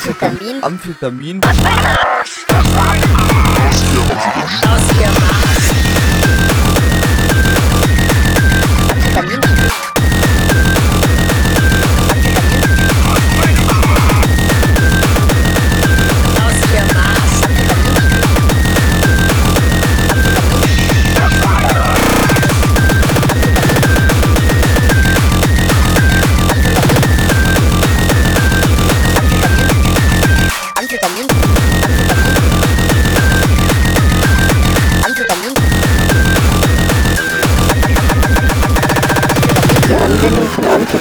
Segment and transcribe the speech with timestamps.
[0.00, 1.40] Amphetamin, Amphetamin,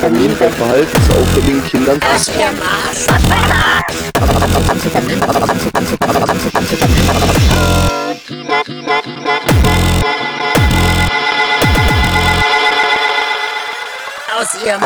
[0.09, 1.99] Aufgehalten, so auch für den Kindern.
[2.01, 3.05] Aus ihrem Arsch.
[14.37, 14.81] Aus ihrem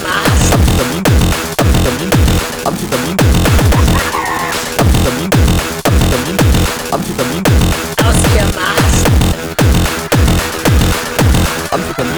[0.00, 0.56] Arsch.
[11.76, 12.15] అందుకని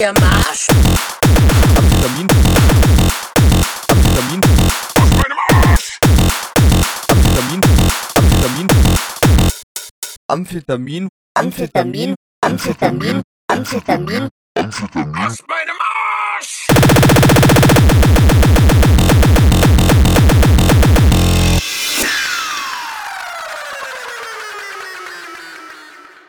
[0.00, 0.66] ihr Marsch.
[1.76, 2.26] Amphetamin.
[3.90, 4.40] Amphetamin.
[4.96, 5.38] Aus meinem
[5.68, 5.98] Arsch.
[7.10, 7.60] Amphetamin.
[8.16, 8.68] Amphetamin.
[10.28, 11.08] Amphetamin.
[11.34, 12.14] Amphetamin.
[12.40, 13.22] Amphetamin.
[13.48, 14.28] Amphetamin.
[14.56, 15.26] Amphetamin.
[15.26, 16.66] Aus meinem Arsch.